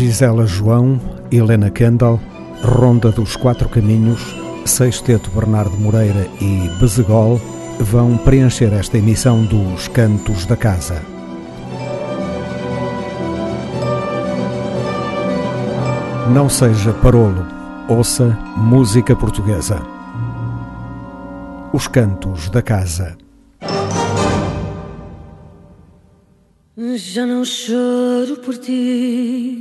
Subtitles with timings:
[0.00, 0.98] Gisela João,
[1.30, 2.18] Helena Kendall,
[2.62, 7.38] Ronda dos Quatro Caminhos, Sexteto Bernardo Moreira e Bezegol
[7.78, 11.02] vão preencher esta emissão dos Cantos da Casa.
[16.32, 17.44] Não seja parolo,
[17.86, 19.82] ouça música portuguesa.
[21.74, 23.18] Os Cantos da Casa.
[26.96, 29.59] Já não choro por ti.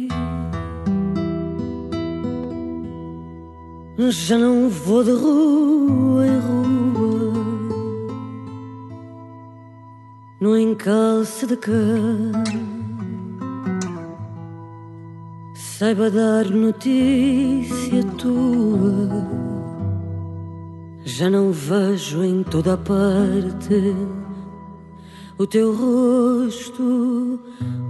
[4.08, 7.34] Já não vou de rua em rua
[10.39, 12.44] no encalço de cama.
[15.53, 19.27] Saiba dar notícia tua.
[21.03, 23.94] Já não vejo em toda a parte
[25.38, 27.39] o teu rosto,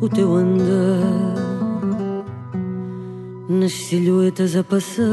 [0.01, 1.58] o teu andar,
[3.49, 5.03] nas silhuetas a passar,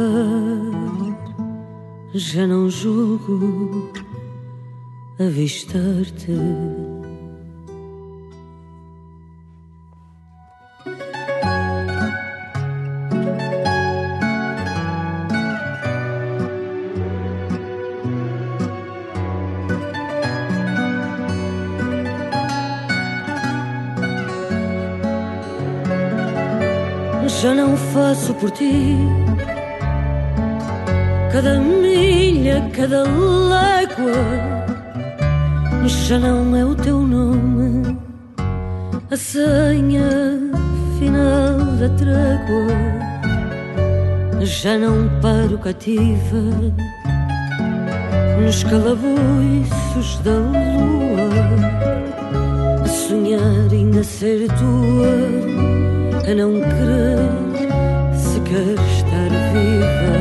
[2.13, 3.91] já não julgo
[5.19, 6.33] avistar-te.
[28.41, 28.97] Por ti.
[31.33, 34.23] Cada milha, cada légua,
[35.87, 37.99] já não é o teu nome,
[39.11, 40.11] a senha
[40.99, 43.07] final da trégua.
[44.43, 46.43] Já não paro cativa
[48.41, 51.29] nos calabouços da lua,
[52.85, 55.67] a sonhar ainda ser tua
[56.31, 57.46] a não querer
[58.59, 60.17] estar viva.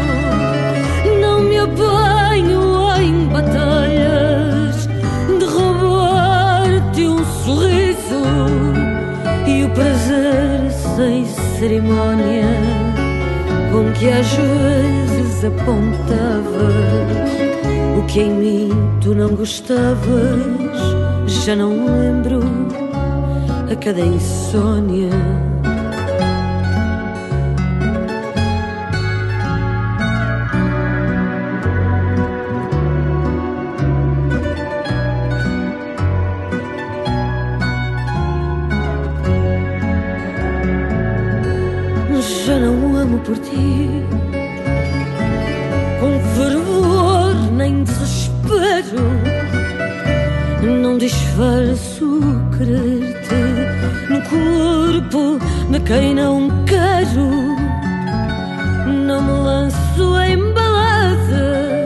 [1.22, 2.62] Não me apanho
[3.01, 4.88] em batalhas
[5.40, 8.22] de roubar-te um sorriso
[9.46, 11.25] e o prazer sem
[11.59, 12.56] cerimónia
[13.72, 17.47] com que às vezes apontavas
[18.07, 18.69] que em mim
[19.01, 20.41] tu não gostavas,
[21.28, 22.40] já não lembro
[23.72, 25.09] a cada insônia.
[42.46, 43.90] Já não amo por ti
[52.69, 55.39] no corpo
[55.72, 57.55] de quem não quero.
[59.05, 61.85] Não me lanço em balada,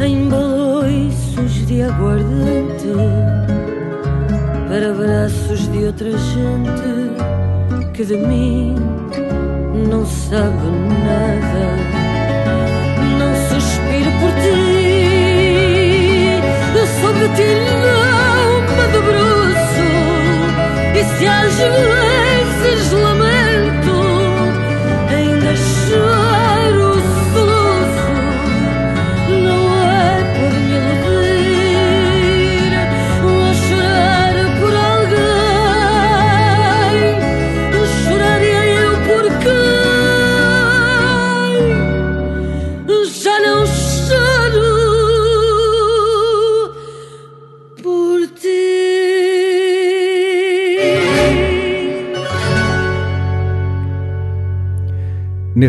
[0.00, 2.94] em baloiços de aguardente,
[4.68, 7.10] para braços de outra gente
[7.92, 8.76] que de mim
[9.88, 10.70] não sabe
[11.04, 11.76] nada.
[13.18, 14.60] Não suspiro por ti,
[16.76, 17.69] eu soube ti
[21.22, 22.09] e se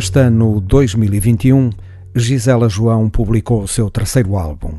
[0.02, 1.70] Neste ano 2021,
[2.16, 4.78] Gisela João publicou o seu terceiro álbum,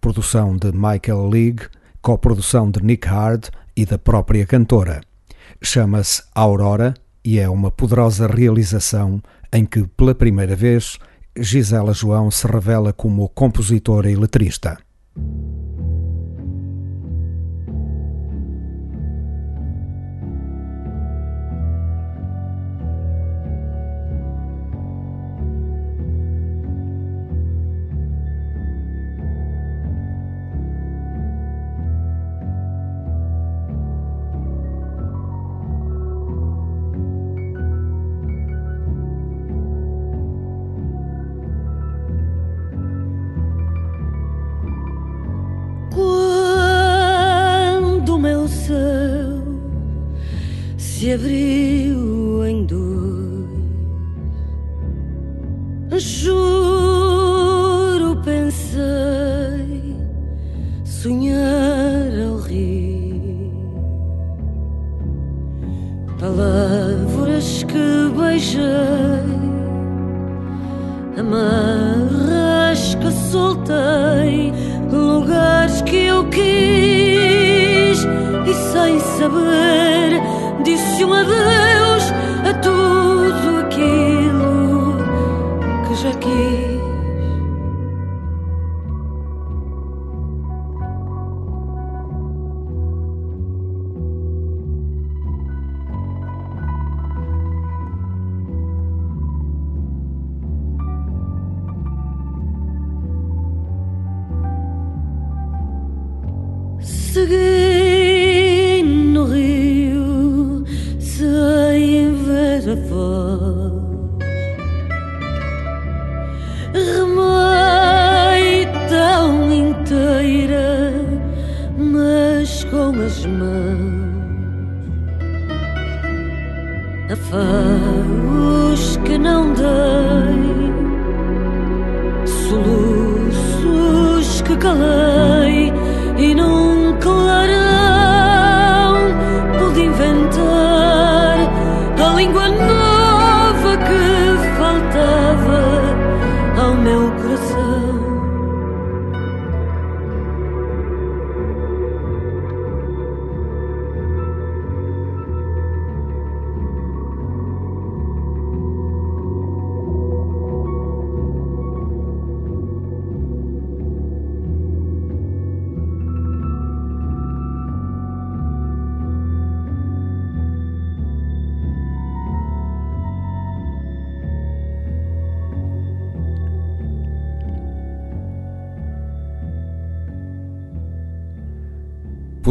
[0.00, 1.64] produção de Michael League,
[2.00, 5.02] coprodução de Nick Hard e da própria cantora.
[5.60, 9.22] Chama-se Aurora e é uma poderosa realização
[9.52, 10.98] em que, pela primeira vez,
[11.38, 14.78] Gisela João se revela como compositora e letrista.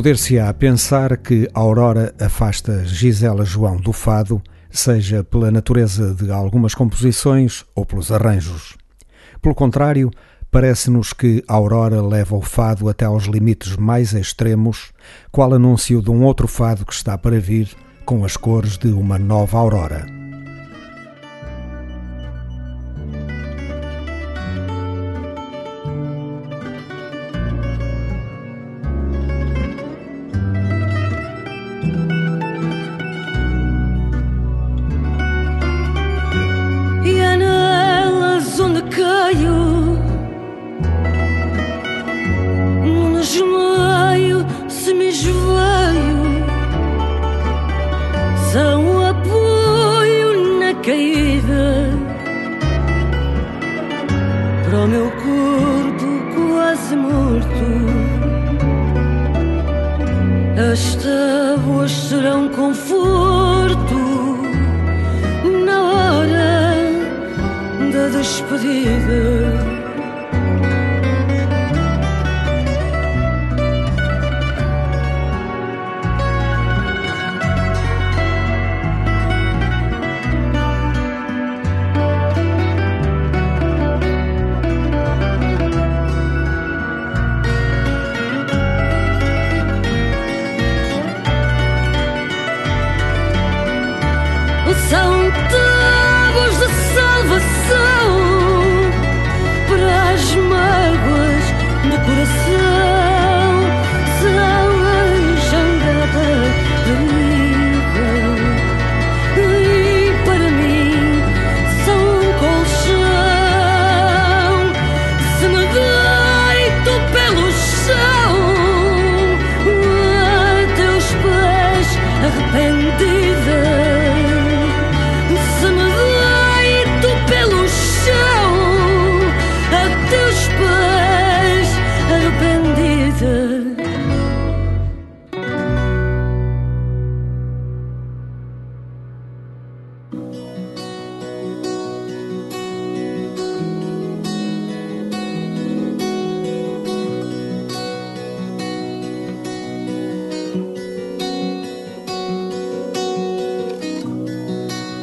[0.02, 7.64] Poder-se-á pensar que Aurora afasta Gisela João do fado, seja pela natureza de algumas composições
[7.76, 8.76] ou pelos arranjos.
[9.40, 10.10] Pelo contrário,
[10.50, 14.92] parece-nos que Aurora leva o fado até aos limites mais extremos,
[15.32, 17.70] qual anúncio de um outro fado que está para vir,
[18.04, 20.21] com as cores de uma nova aurora.
[60.72, 63.94] As tábuas serão conforto
[65.66, 66.72] na hora
[67.92, 69.31] da despedida.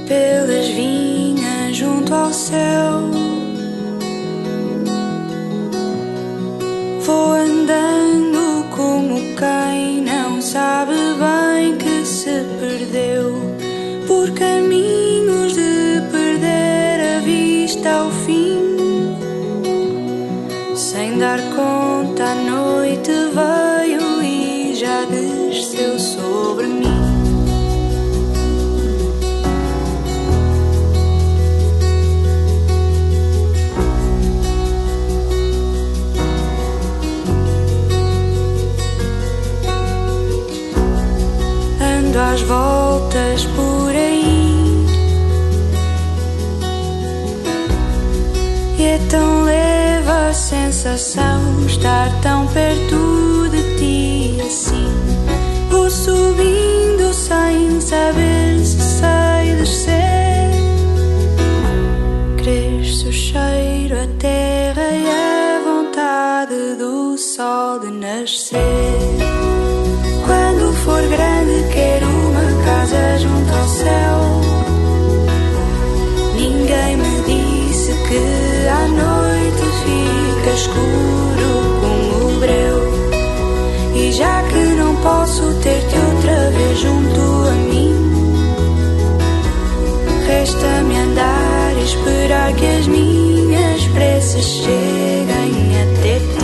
[0.09, 3.28] pelas vinhas junto ao céu.
[50.49, 54.89] Sensação estar tão perto de ti assim.
[55.69, 60.51] Vou subindo sem saber se sei descer.
[62.39, 68.59] Cresce o cheiro, a terra e a vontade do sol de nascer.
[70.25, 74.19] Quando for grande, quero uma casa junto ao céu.
[76.37, 79.29] Ninguém me disse que à noite
[80.49, 82.79] fica escuro como o breu.
[83.95, 87.95] E já que não posso ter-te outra vez junto a mim,
[90.27, 96.38] resta-me andar e esperar que as minhas preces cheguem até ti.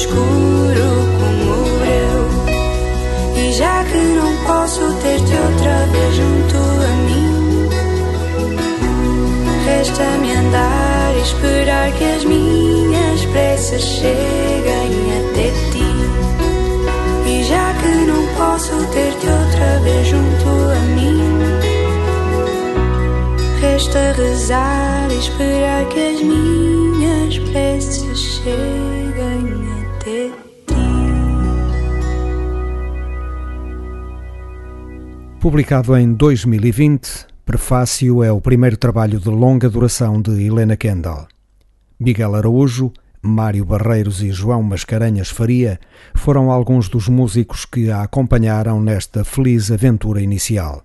[0.00, 2.20] Escuro como breu.
[3.36, 7.68] E já que não posso ter-te outra vez junto a mim,
[9.66, 15.90] resta-me andar e esperar que as minhas preces cheguem até ti.
[17.26, 21.20] E já que não posso ter-te outra vez junto a mim,
[23.60, 28.89] resta rezar e esperar que as minhas preces cheguem
[35.40, 41.26] Publicado em 2020, Prefácio é o primeiro trabalho de longa duração de Helena Kendall.
[41.98, 42.92] Miguel Araújo,
[43.22, 45.80] Mário Barreiros e João Mascarenhas Faria
[46.14, 50.84] foram alguns dos músicos que a acompanharam nesta feliz aventura inicial.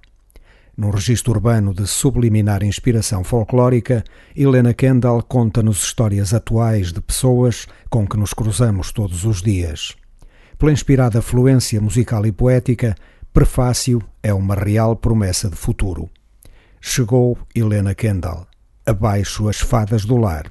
[0.77, 8.07] Num registro urbano de subliminar inspiração folclórica, Helena Kendall conta-nos histórias atuais de pessoas com
[8.07, 9.97] que nos cruzamos todos os dias.
[10.57, 12.95] Pela inspirada fluência musical e poética,
[13.35, 16.09] Prefácio é uma real promessa de futuro.
[16.79, 18.47] Chegou Helena Kendall.
[18.85, 20.49] Abaixo as fadas do lar.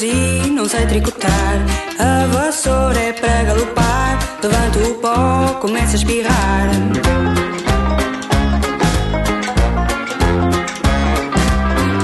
[0.00, 1.58] Cozi, não sei tricotar.
[1.98, 4.18] A vassoura é para galopar.
[4.42, 6.70] Levanto o pó, começa a espirrar.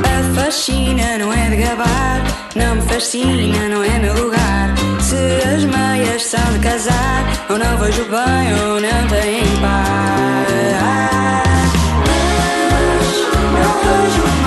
[0.04, 2.22] A fascina não é de gabar.
[2.54, 4.74] Não me fascina, não é meu lugar.
[5.00, 5.16] Se
[5.54, 10.46] as meias são de casar, ou não vejo bem, ou não têm par.
[13.52, 14.45] Mas não vejo mal.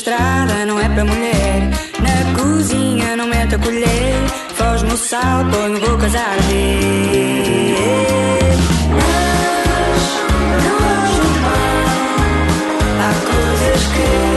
[0.00, 1.68] Estrada não é para mulher.
[2.00, 4.14] Na cozinha não mete a colher.
[4.54, 6.56] Foge-me o sal, põe-me bocas a arder.
[8.96, 9.40] Mas
[10.64, 10.78] não
[11.44, 11.84] mal.
[13.04, 14.29] Há coisas que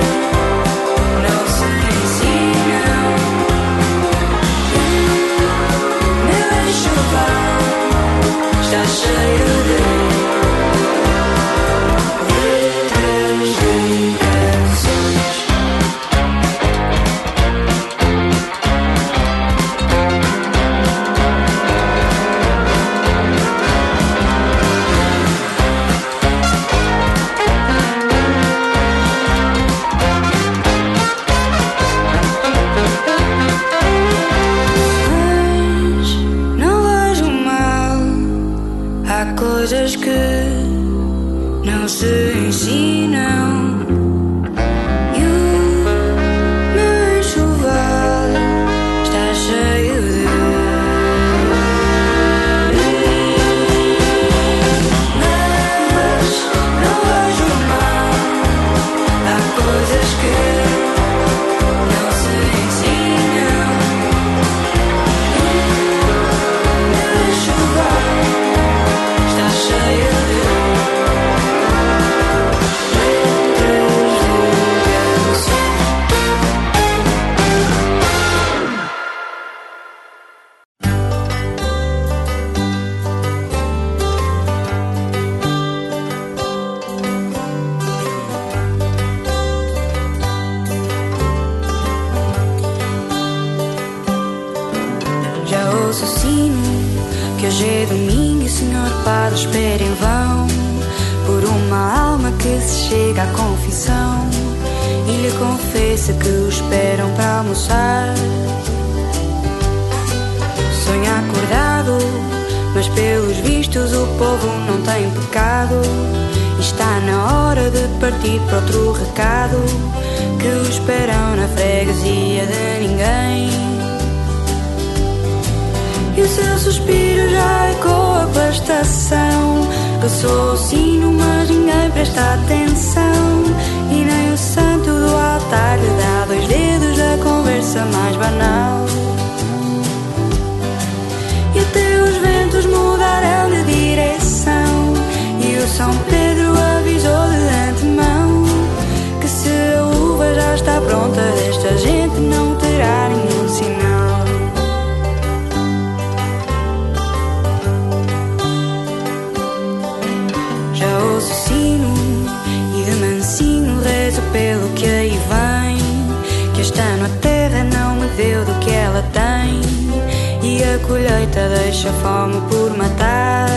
[171.03, 173.49] colheita deixa fome por matar.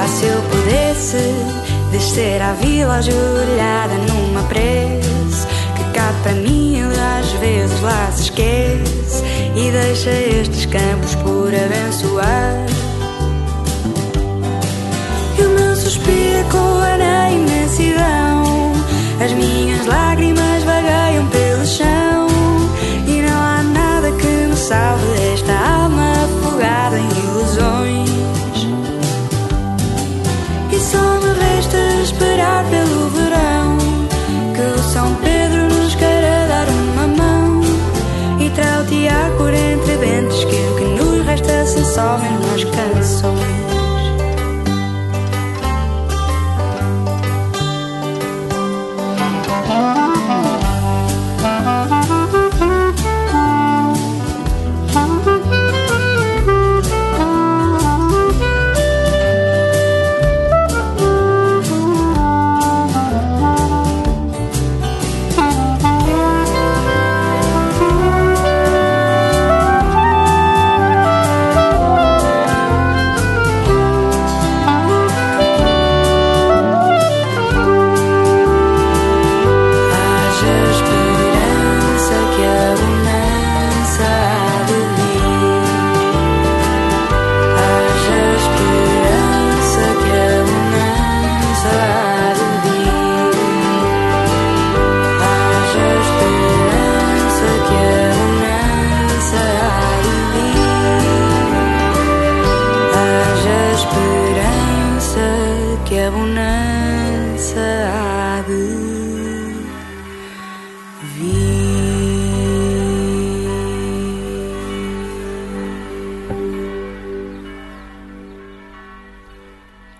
[0.00, 1.34] Ah, se eu pudesse
[1.92, 6.32] descer à vila ajoelhada numa prece, que cá para
[7.20, 9.22] às vezes lá se esquece
[9.54, 12.66] e deixa estes campos por abençoar.
[15.38, 18.72] E o meu suspiro ecoa na imensidão,
[19.24, 20.49] as minhas lágrimas
[24.70, 28.08] salve esta alma afogada em ilusões.
[30.70, 33.78] E só me resta esperar pelo verão
[34.54, 37.62] que o São Pedro nos queira dar uma mão
[38.38, 43.29] e trautear por entre dentes que o que nos resta se some nas canções.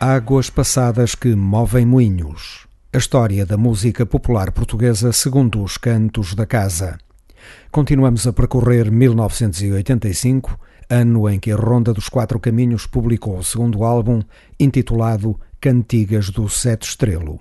[0.03, 2.67] Águas passadas que movem moinhos.
[2.91, 6.97] A história da música popular portuguesa segundo os cantos da casa.
[7.71, 10.59] Continuamos a percorrer 1985,
[10.89, 14.23] ano em que a Ronda dos Quatro Caminhos publicou o segundo álbum,
[14.59, 17.39] intitulado Cantigas do Sete Estrelo.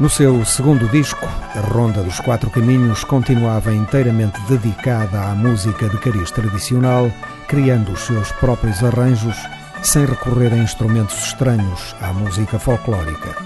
[0.00, 5.98] No seu segundo disco, A Ronda dos Quatro Caminhos continuava inteiramente dedicada à música de
[5.98, 7.12] cariz tradicional,
[7.46, 9.36] criando os seus próprios arranjos,
[9.82, 13.36] sem recorrer a instrumentos estranhos à música folclórica.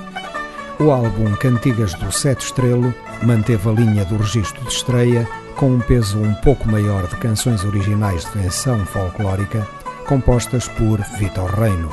[0.78, 5.80] O álbum Cantigas do Sete Estrelo manteve a linha do registro de estreia, com um
[5.80, 9.66] peso um pouco maior de canções originais de venção folclórica,
[10.06, 11.90] compostas por Vitor Reino.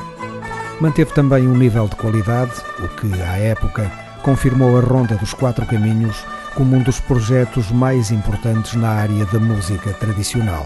[0.79, 3.91] Manteve também um nível de qualidade, o que, à época,
[4.21, 9.39] confirmou a Ronda dos Quatro Caminhos como um dos projetos mais importantes na área da
[9.39, 10.65] música tradicional.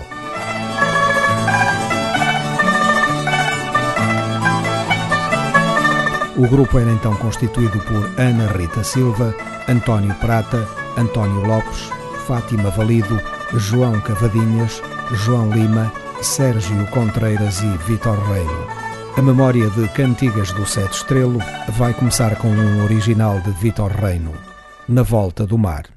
[6.38, 9.34] O grupo era então constituído por Ana Rita Silva,
[9.70, 11.90] António Prata, António Lopes,
[12.28, 13.22] Fátima Valido,
[13.54, 14.82] João Cavadinhas,
[15.14, 15.92] João Lima,
[16.22, 18.85] Sérgio Contreiras e Vitor Reino.
[19.18, 24.34] A memória de Cantigas do Sete Estrelo vai começar com um original de Vitor Reino,
[24.90, 25.95] Na Volta do Mar.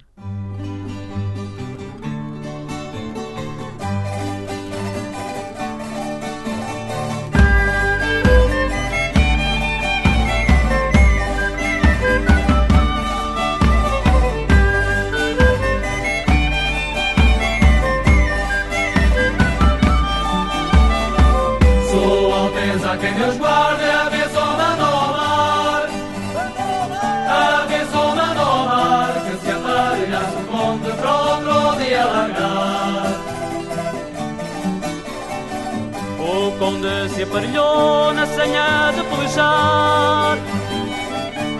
[37.46, 40.38] Na senha de pelejar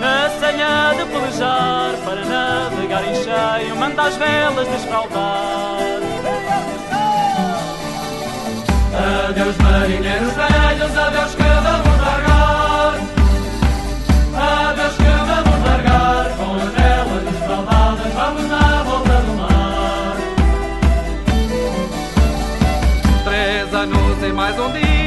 [0.01, 6.01] Na senha de pelejar Para navegar em cheio Manda as velas desfraldar
[9.29, 12.95] Adeus marinheiros velhos Adeus que vamos largar.
[14.35, 20.17] Adeus que vamos largar Com as velas desfraldadas Vamos na volta do mar.
[23.25, 24.98] Três anos e mais um dia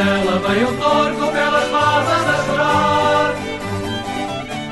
[0.00, 3.34] Dela vem o torco pelas barbas a chorar.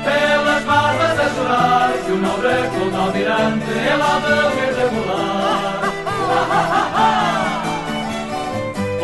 [0.03, 4.33] Pelas barbas a chorar Que o nobre Clodo Almirante ele há de
[4.71, 5.81] regular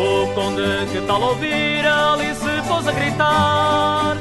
[0.00, 4.16] O conde que tal ouvir ali se pôs a gritar.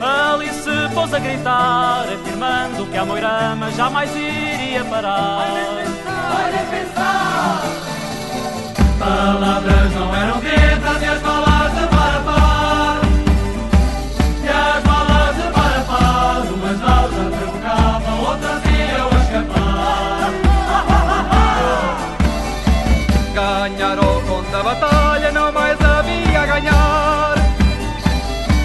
[0.00, 5.46] Ali se pôs a gritar Afirmando que a moirama jamais iria parar.
[5.46, 7.99] Olha pensar
[9.00, 13.00] Palavras não eram ditas e as balas de Parapá
[14.44, 20.30] E as balas de Parapá Umas naus a provocavam, outras iam escapar
[23.34, 27.34] Ganhar ou contra a batalha não mais havia ganhar.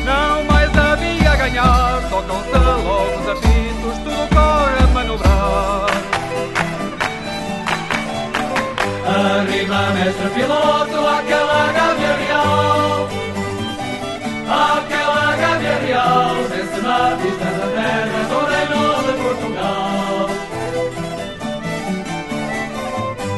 [0.05, 2.64] Não mais havia ganhar logo
[9.25, 13.09] Arriba, mestre piloto, aquela gávea real.
[14.47, 20.29] Aquela gávea real Vence na pista da terra do reino de Portugal.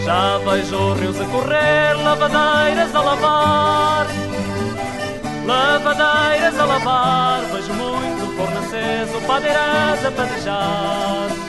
[0.04, 4.08] Já vejo rios a correr, lavadeiras a lavar.
[5.46, 11.47] Lavadeiras a lavar Vejo muito forno aceso, padeiras a padejar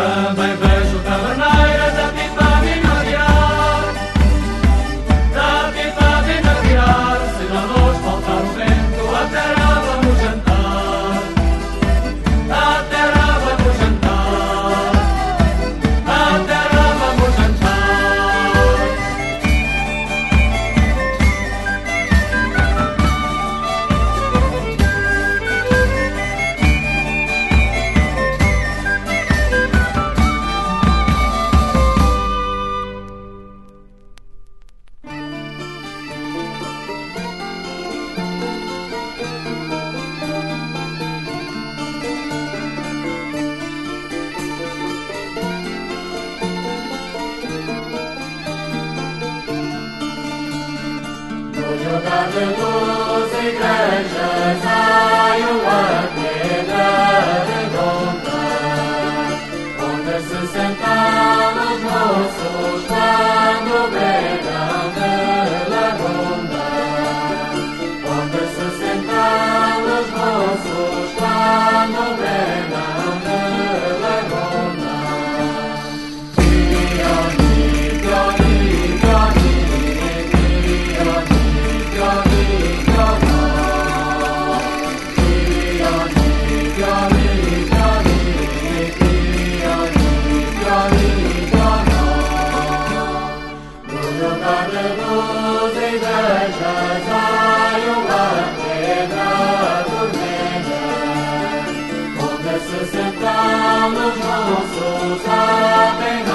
[0.00, 1.89] também vejo taverneiras a pipa
[103.30, 103.38] Chega
[106.24, 106.29] ao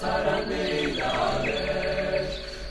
[0.00, 1.12] sarandilha,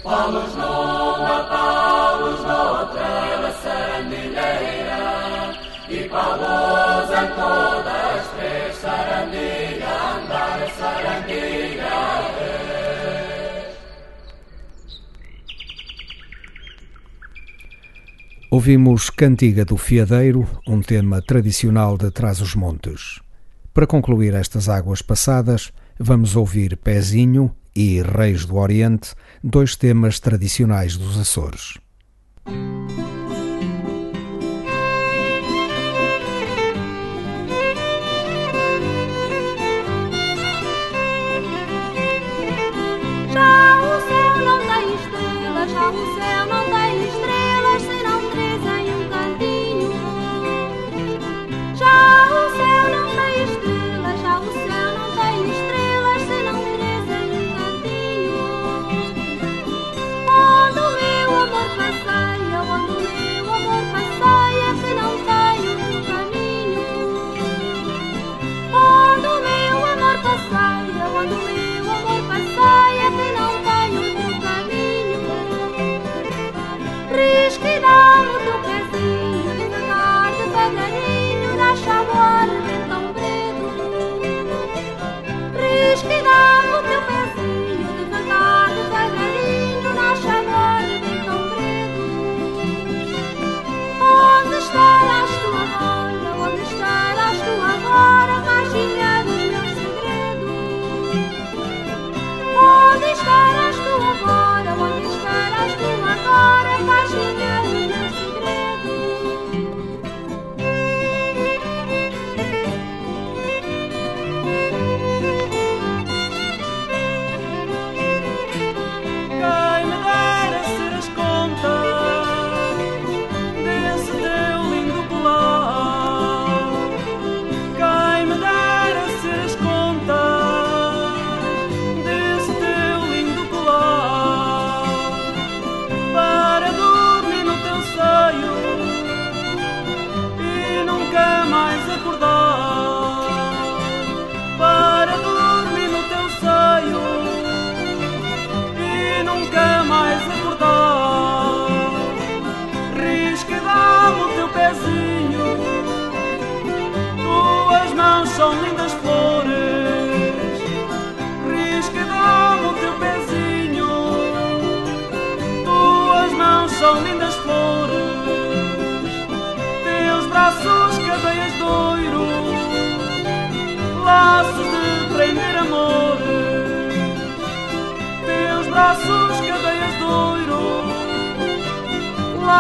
[0.04, 4.91] Palos numa, palos noutra, sarandilheira,
[5.92, 11.92] e palos em todas três, sarandilha, andar, sarandilha,
[18.50, 23.22] Ouvimos Cantiga do Fiadeiro, um tema tradicional de Trás-os-Montes.
[23.74, 30.98] Para concluir estas águas passadas, vamos ouvir Pezinho e Reis do Oriente, dois temas tradicionais
[30.98, 31.78] dos Açores.
[45.92, 46.41] Braços,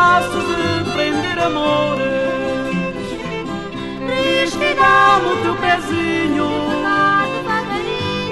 [0.01, 2.01] laços de prender amores.
[4.09, 4.65] Risca
[5.29, 6.49] o teu pezinho,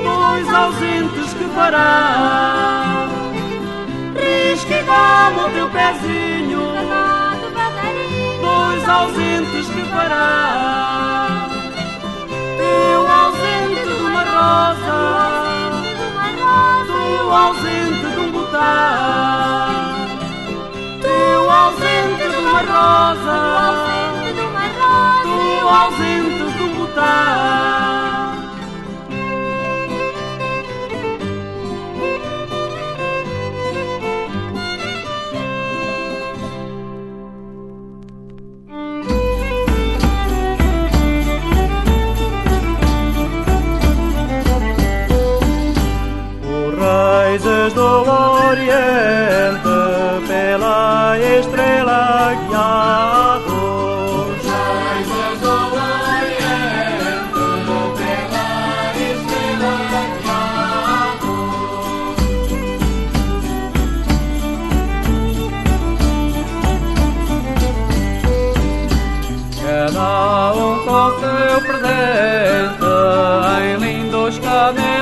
[0.03, 3.07] pois ausentes que fará.
[4.15, 4.79] Risca
[5.45, 6.29] o teu pezinho.
[8.89, 11.47] ausentes que fará?
[12.57, 14.99] Eu ausente de uma rosa,
[16.87, 19.58] tu ausente de um botão,
[22.57, 27.69] ausente de uma rosa, tu ausente de um botão.
[74.59, 74.98] Amen.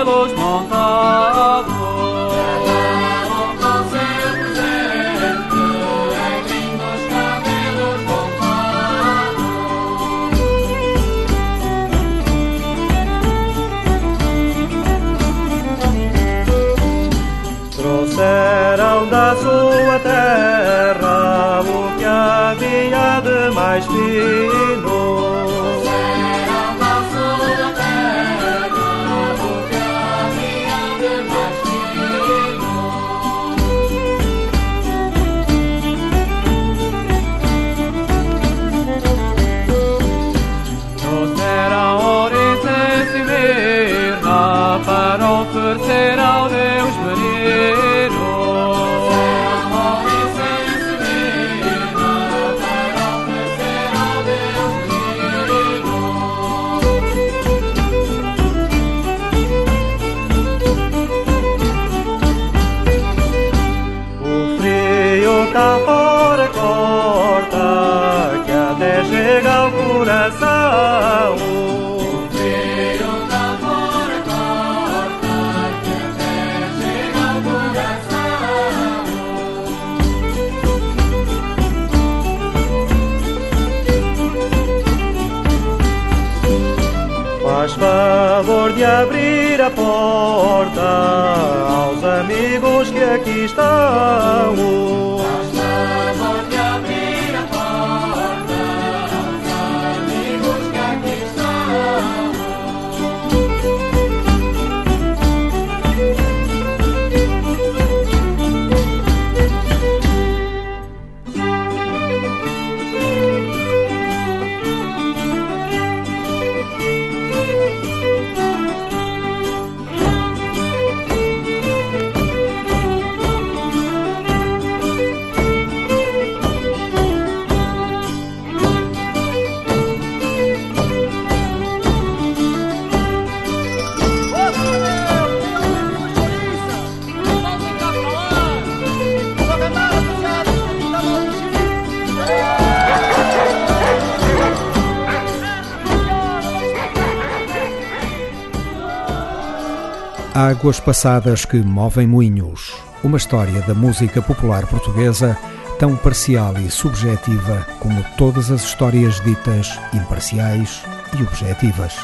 [150.57, 152.73] Águas passadas que movem moinhos.
[153.03, 155.37] Uma história da música popular portuguesa
[155.77, 160.81] tão parcial e subjetiva como todas as histórias ditas imparciais
[161.15, 161.95] e objetivas.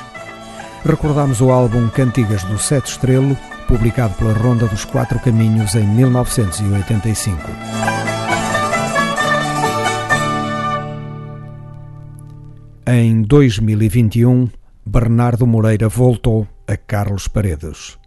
[0.86, 3.36] Recordamos o álbum Cantigas do Sete Estrelo,
[3.68, 7.40] publicado pela Ronda dos Quatro Caminhos em 1985.
[12.86, 14.48] Em 2021,
[14.86, 18.03] Bernardo Moreira voltou a Carlos Paredes.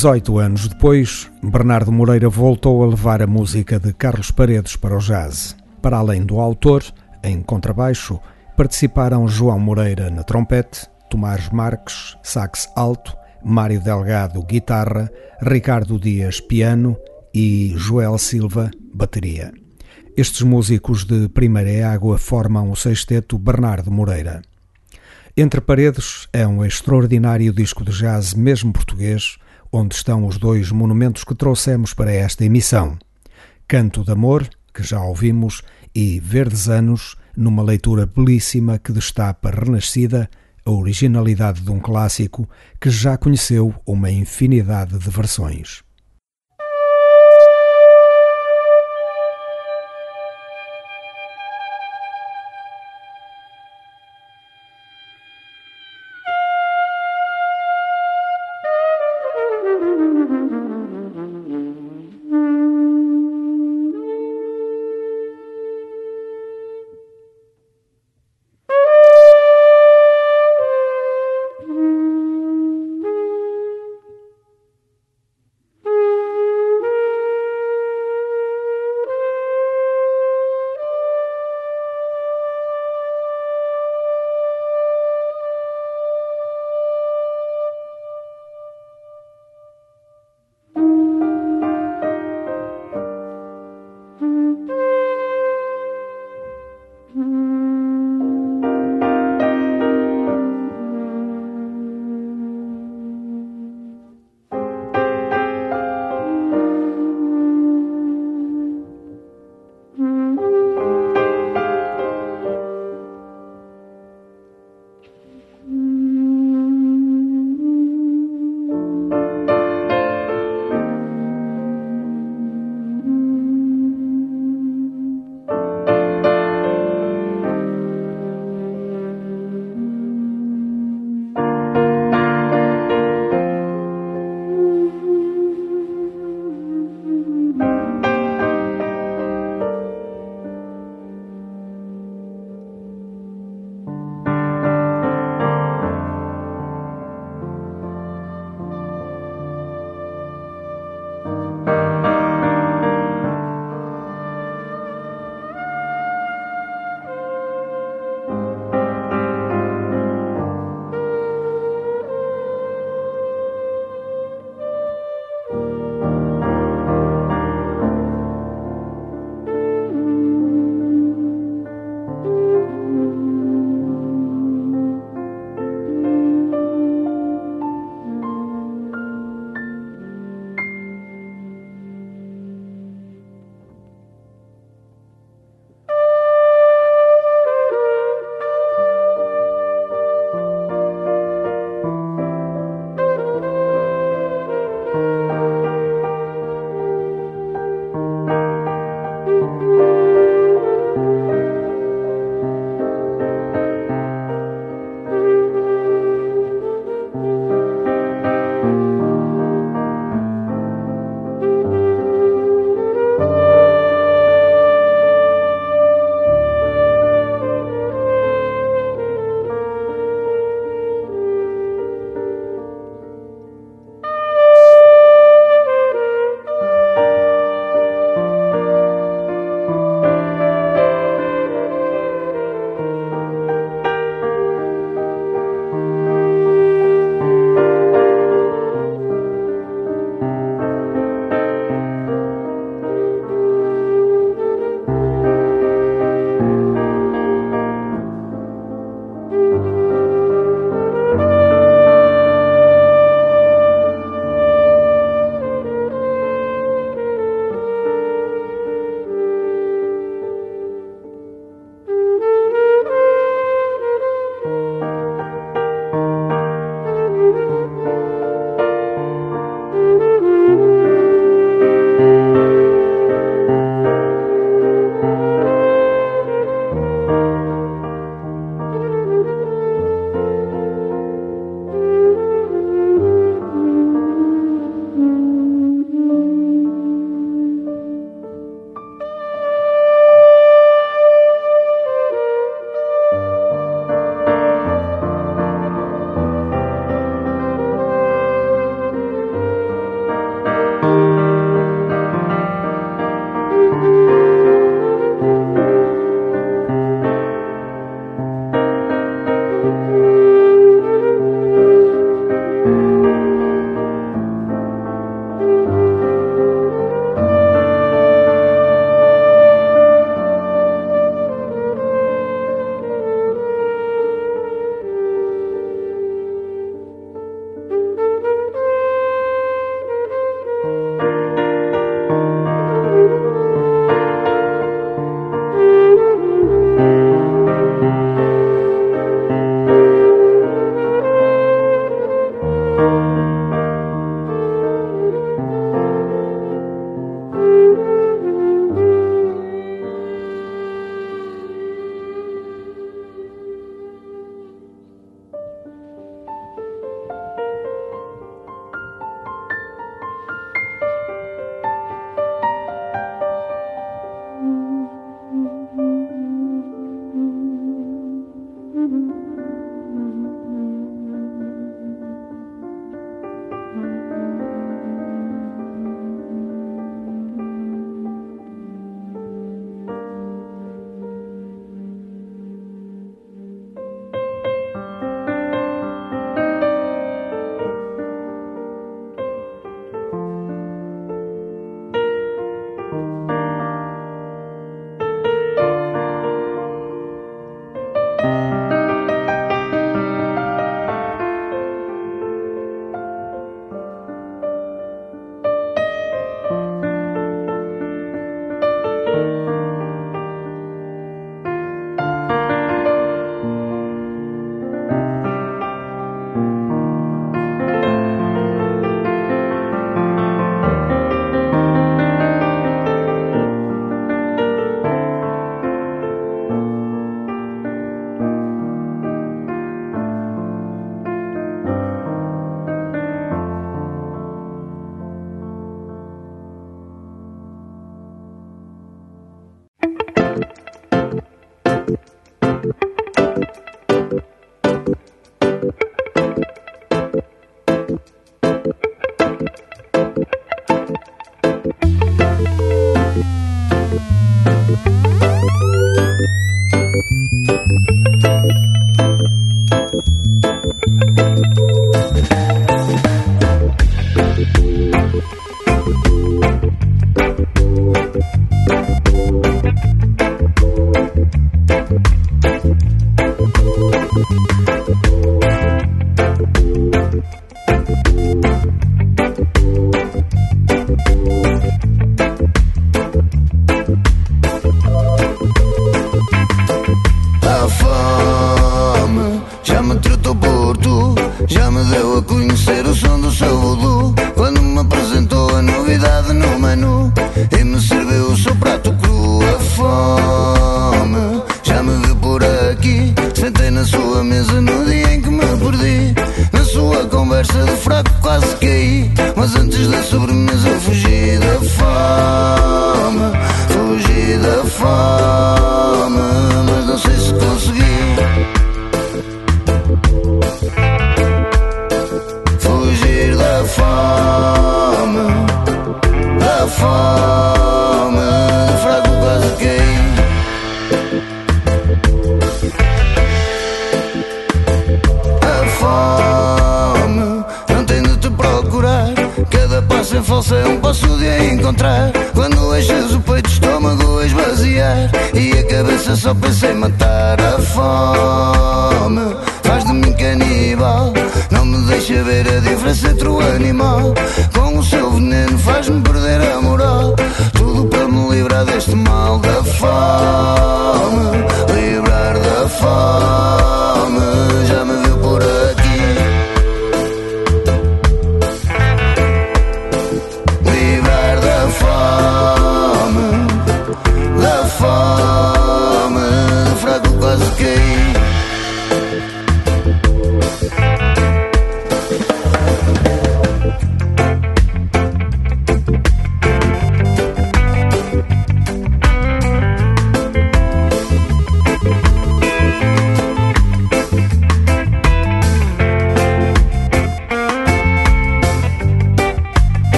[0.00, 5.00] 18 anos depois, Bernardo Moreira voltou a levar a música de Carlos Paredes para o
[5.00, 5.56] jazz.
[5.82, 6.84] Para além do autor,
[7.20, 8.20] em contrabaixo,
[8.56, 13.12] participaram João Moreira na trompete, Tomás Marques, sax alto,
[13.44, 15.10] Mário Delgado, guitarra,
[15.42, 16.96] Ricardo Dias, piano
[17.34, 19.52] e Joel Silva, bateria.
[20.16, 24.42] Estes músicos de primeira água formam o sexteto Bernardo Moreira.
[25.36, 29.38] Entre Paredes é um extraordinário disco de jazz, mesmo português,
[29.72, 32.98] onde estão os dois monumentos que trouxemos para esta emissão:
[33.66, 35.62] Canto de Amor, que já ouvimos,
[35.94, 40.28] e Verdes Anos, numa leitura belíssima que destapa renascida
[40.64, 42.48] a originalidade de um clássico
[42.80, 45.82] que já conheceu uma infinidade de versões.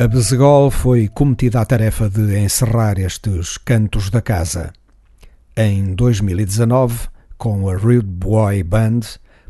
[0.00, 4.72] A Bezegol foi cometida a tarefa de encerrar estes cantos da casa.
[5.54, 7.08] Em 2019,
[7.40, 9.00] com a Rude Boy Band,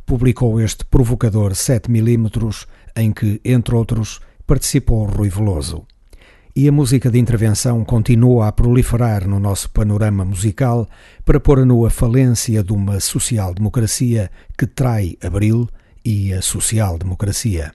[0.06, 5.84] publicou este provocador 7mm em que, entre outros, participou Rui Veloso.
[6.54, 10.88] E a música de intervenção continua a proliferar no nosso panorama musical
[11.24, 15.68] para pôr a nu a falência de uma social-democracia que trai Abril
[16.04, 17.74] e a social-democracia.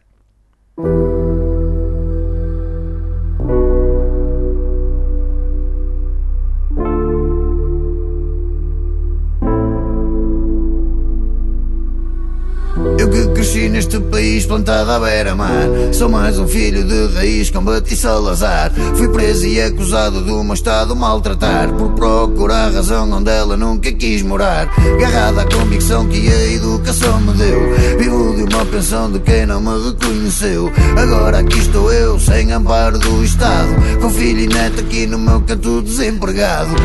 [13.96, 15.68] Neste país plantado à beira-mar.
[15.94, 18.72] Sou mais um filho de raiz com Bati Salazar.
[18.96, 21.72] Fui preso e acusado de um estado maltratar.
[21.74, 24.68] Por procurar razão onde ela nunca quis morar.
[25.00, 27.98] Garrada à convicção que a educação me deu.
[27.98, 30.72] Vivo de uma pensão de quem não me reconheceu.
[30.98, 33.70] Agora aqui estou eu, sem amparo do Estado.
[34.02, 36.76] Com filho e neto aqui no meu canto desempregado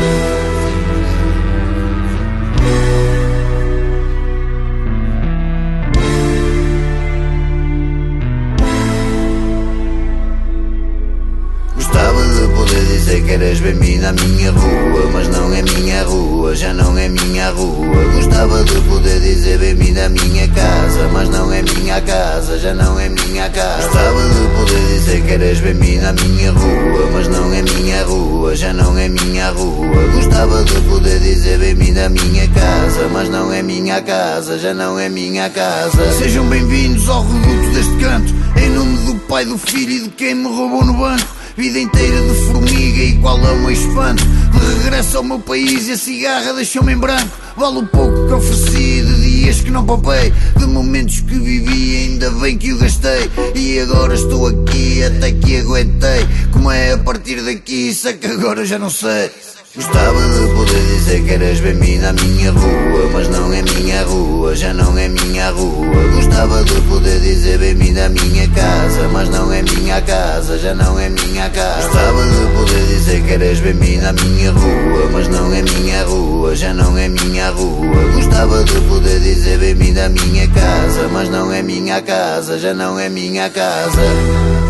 [13.37, 17.87] queres ver-me na minha rua Mas não é minha rua, já não é minha rua.
[18.13, 22.99] Gostava de poder dizer bem-me na minha casa Mas não é minha casa, já não
[22.99, 23.87] é minha casa.
[23.87, 28.73] Gostava de poder dizer queres ver-me na minha rua Mas não é minha rua, já
[28.73, 29.87] não é minha rua.
[30.13, 34.99] Gostava de poder dizer bem-me na minha casa Mas não é minha casa, já não
[34.99, 36.11] é minha casa.
[36.17, 40.35] Sejam bem-vindos ao reduto deste canto Em nome do pai, do filho e de quem
[40.35, 44.81] me roubou no banco Vida inteira de formiga e qual é o meu espanto De
[44.81, 47.29] regresso ao meu país e a cigarra deixou-me em branco.
[47.55, 52.31] Vale o pouco que ofereci de dias que não poupei De momentos que vivi ainda
[52.31, 53.29] bem que o gastei.
[53.53, 56.27] E agora estou aqui até que aguentei.
[56.51, 59.29] Como é a partir daqui, sei que agora já não sei
[59.73, 64.53] Gostava de poder dizer que eras bem-me na minha rua Mas não é minha rua,
[64.53, 65.87] já não é minha rua.
[66.13, 70.99] Gostava de poder dizer bem-me na minha casa Mas não é minha casa, já não
[70.99, 71.87] é minha casa.
[71.87, 76.53] Gostava de poder dizer que eras bem-me na minha rua Mas não é minha rua,
[76.53, 78.11] já não é minha rua.
[78.13, 82.99] Gostava de poder dizer bem-me na minha casa Mas não é minha casa, já não
[82.99, 84.60] é minha casa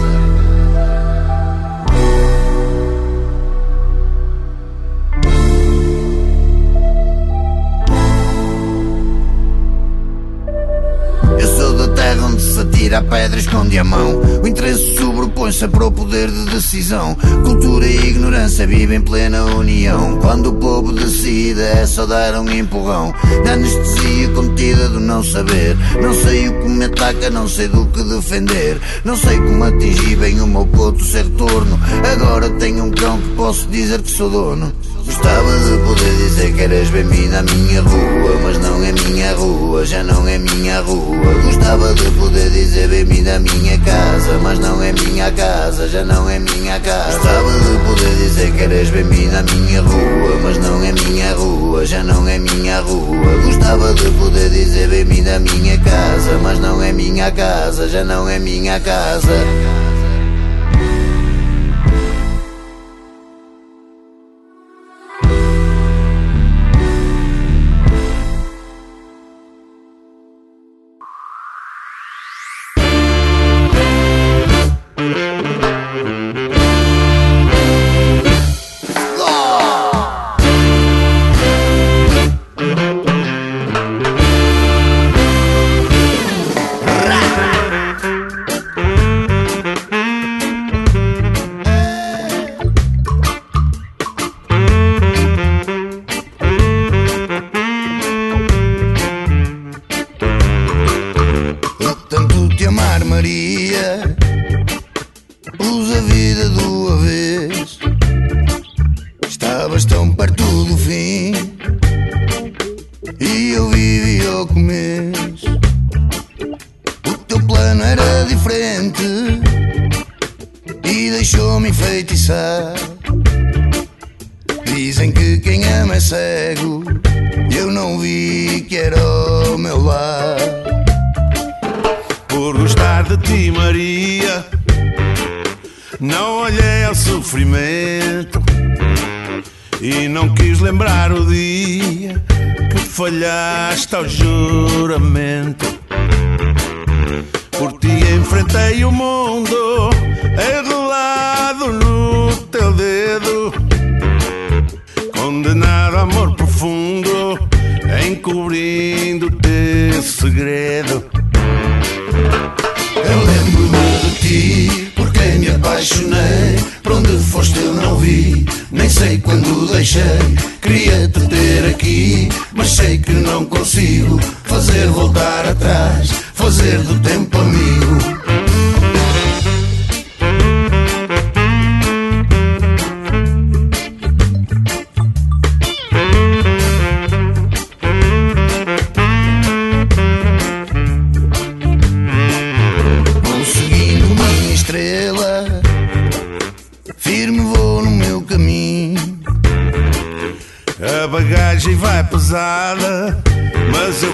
[12.91, 14.21] atira pedra esconde a mão.
[14.43, 17.15] O interesse sobrepõe-se para o poder de decisão.
[17.43, 20.17] Cultura e ignorância vivem em plena união.
[20.17, 23.13] Quando o povo decide, é só dar um empurrão.
[23.45, 25.77] Da anestesia contida do não saber.
[26.01, 28.81] Não sei o que me ataca, não sei do que defender.
[29.05, 31.79] Não sei como atingir bem o meu ponto sem retorno.
[32.11, 34.71] Agora tenho um cão que posso dizer que sou dono.
[35.11, 39.85] Gostava de poder dizer que eras bem-me na minha rua Mas não é minha rua,
[39.85, 41.17] já não é minha rua.
[41.43, 46.29] Gostava de poder dizer bem-me na minha casa Mas não é minha casa, já não
[46.29, 47.17] é minha casa.
[47.17, 51.85] Gostava de poder dizer que eras bem-me na minha rua Mas não é minha rua,
[51.85, 53.41] já não é minha rua.
[53.43, 58.29] Gostava de poder dizer bem-me na minha casa Mas não é minha casa, já não
[58.29, 59.80] é minha casa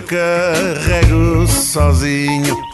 [0.07, 2.66] carrego sozinho.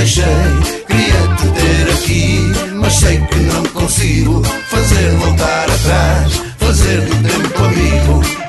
[0.00, 0.24] deixei,
[0.88, 8.39] queria-te ter aqui, mas sei que não consigo fazer voltar atrás, fazer do tempo amigo.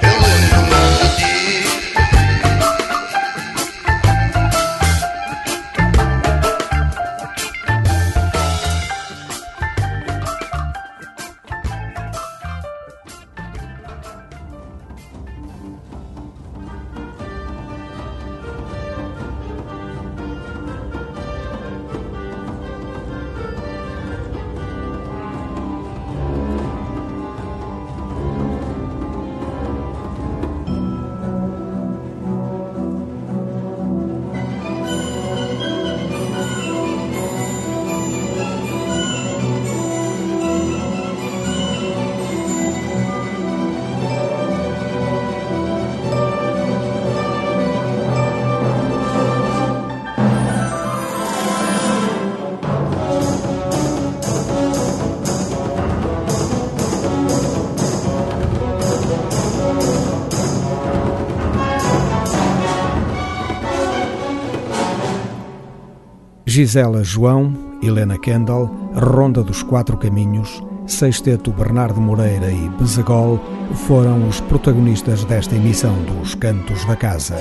[66.62, 73.39] Gisela João, Helena Kendall, Ronda dos Quatro Caminhos, Sexteto Bernardo Moreira e Bezagol
[73.88, 77.36] foram os protagonistas desta emissão dos Cantos da Casa.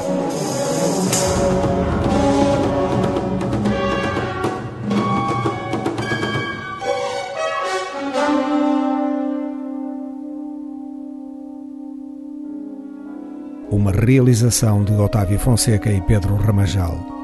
[13.70, 17.19] Uma realização de Otávio Fonseca e Pedro Ramajal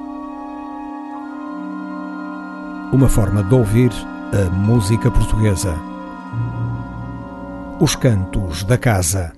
[2.96, 3.92] uma forma de ouvir
[4.32, 5.74] a música portuguesa.
[7.78, 9.34] Os Cantos da Casa.